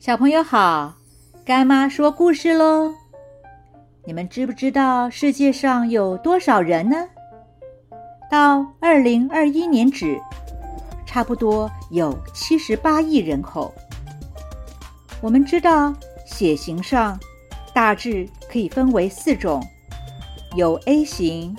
[0.00, 0.94] 小朋友好，
[1.44, 2.94] 干妈说故事喽。
[4.04, 6.96] 你们知不知道世界上有多少人呢？
[8.30, 10.16] 到二零二一年止，
[11.04, 13.74] 差不多有七十八亿人口。
[15.20, 15.92] 我们知道
[16.24, 17.18] 血型上
[17.74, 19.60] 大致可以分为四种，
[20.54, 21.56] 有 A 型、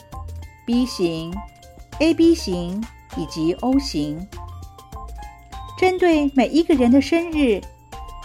[0.65, 1.35] B 型、
[1.99, 2.81] AB 型
[3.17, 4.25] 以及 O 型。
[5.77, 7.61] 针对每一个人的生日。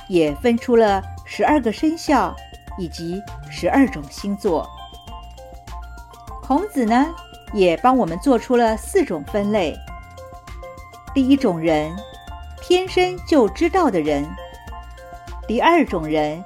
[0.08, 2.34] 也分出了十二个生肖
[2.78, 4.68] 以及十二种星座。
[6.42, 7.06] 孔子呢，
[7.52, 9.74] 也帮我们做出了四种分类。
[11.14, 11.94] 第一种人，
[12.60, 14.24] 天生就知道的人；
[15.46, 16.44] 第二种人，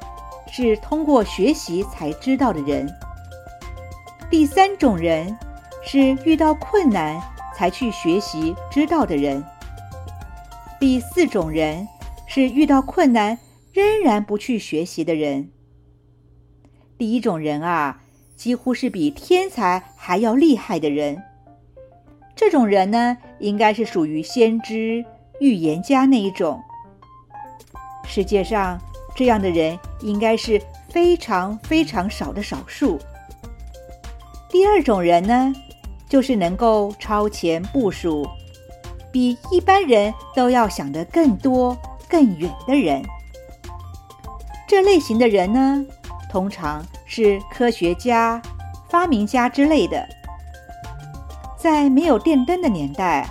[0.51, 2.87] 是通过学习才知道的人；
[4.31, 5.37] 第三种人，
[5.83, 7.21] 是遇到困难
[7.57, 9.43] 才去学习知道的人；
[10.79, 11.89] 第四种人，
[12.27, 13.37] 是遇到困难。
[13.73, 15.51] 仍然不去学习的人，
[16.97, 18.01] 第一种人啊，
[18.35, 21.23] 几乎是比天才还要厉害的人。
[22.35, 25.05] 这种人呢，应该是属于先知、
[25.41, 26.61] 预言家那一种。
[28.05, 28.81] 世界上
[29.15, 32.99] 这样的人应该是非常非常少的少数。
[34.49, 35.53] 第二种人呢，
[36.09, 38.27] 就是能够超前部署，
[39.13, 41.77] 比一般人都要想得更多、
[42.09, 43.05] 更远的人。
[44.69, 45.83] 这类型的人呢，
[46.31, 48.41] 通常是科学家、
[48.91, 50.07] 发明家之类的。
[51.57, 53.27] 在没有电灯的年代，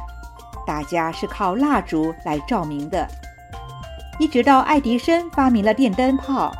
[0.66, 3.08] 大家是靠蜡烛来照明的。
[4.18, 6.52] 一直到爱迪生发明了电灯泡，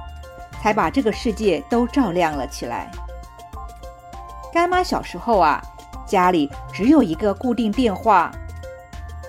[0.62, 2.92] 才把这个世界都照亮了起来。
[4.54, 5.60] 干妈小时候啊，
[6.06, 8.32] 家里只有一个固定电话，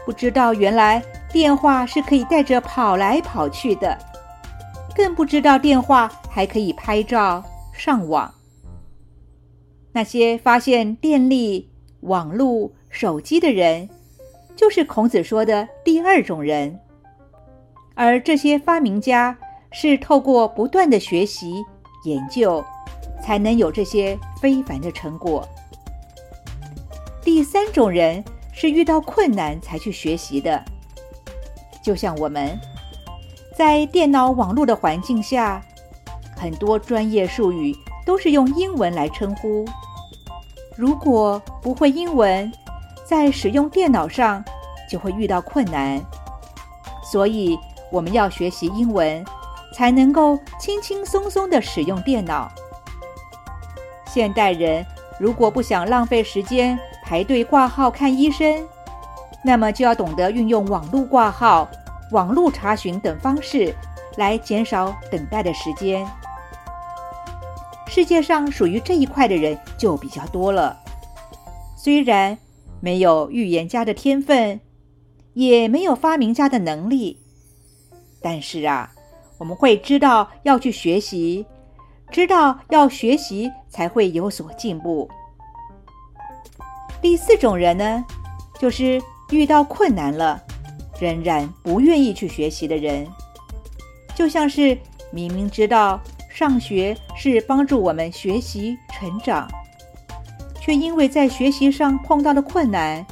[0.04, 1.02] 不知道原来
[1.32, 3.96] 电话是可以带着跑来跑去的。
[4.98, 8.34] 更不知道电话还可以拍照、上网。
[9.92, 13.88] 那些发现电力、网络、手机的人，
[14.56, 16.80] 就是孔子说的第二种人。
[17.94, 19.38] 而这些发明家
[19.70, 21.64] 是透过不断的学习、
[22.04, 22.64] 研究，
[23.22, 25.48] 才能有这些非凡的成果。
[27.22, 30.60] 第三种人是遇到困难才去学习的，
[31.84, 32.58] 就像我们。
[33.58, 35.60] 在电脑网络的环境下，
[36.36, 37.76] 很多专业术语
[38.06, 39.64] 都是用英文来称呼。
[40.76, 42.52] 如果不会英文，
[43.04, 44.44] 在使用电脑上
[44.88, 46.00] 就会遇到困难。
[47.02, 47.58] 所以
[47.90, 49.24] 我们要学习英文，
[49.74, 52.48] 才能够轻轻松松的使用电脑。
[54.06, 54.86] 现代人
[55.18, 58.64] 如果不想浪费时间排队挂号看医生，
[59.42, 61.68] 那么就要懂得运用网络挂号。
[62.10, 63.74] 网络查询等方式
[64.16, 66.06] 来减少等待的时间。
[67.86, 70.78] 世界上属于这一块的人就比较多了。
[71.76, 72.36] 虽然
[72.80, 74.60] 没有预言家的天分，
[75.32, 77.20] 也没有发明家的能力，
[78.20, 78.92] 但是啊，
[79.38, 81.46] 我们会知道要去学习，
[82.10, 85.08] 知道要学习才会有所进步。
[87.00, 88.04] 第四种人呢，
[88.58, 90.42] 就是遇到困难了。
[90.98, 93.06] 仍然不愿意去学习的人，
[94.14, 94.76] 就像是
[95.10, 99.48] 明明知道上学是帮助我们学习成长，
[100.60, 103.04] 却因为在学习上碰到了困难，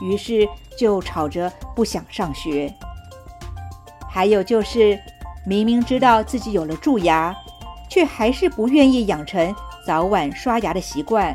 [0.00, 0.48] 于是
[0.78, 2.72] 就吵着不想上学。
[4.08, 4.98] 还有就是
[5.46, 7.36] 明明知道自己有了蛀牙，
[7.88, 9.54] 却还是不愿意养成
[9.86, 11.34] 早晚刷牙的习惯。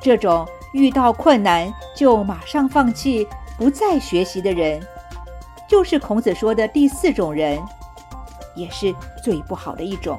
[0.00, 3.26] 这种遇到困难就马上放弃。
[3.60, 4.80] 不再学习的人，
[5.68, 7.60] 就是孔子说的第四种人，
[8.56, 8.90] 也是
[9.22, 10.18] 最不好的一种。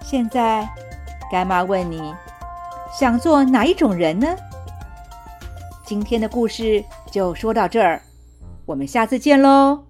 [0.00, 0.70] 现在，
[1.32, 2.14] 干妈问你，
[2.96, 4.28] 想做哪一种人呢？
[5.84, 8.00] 今天的故事就说到这儿，
[8.66, 9.89] 我们下次见喽。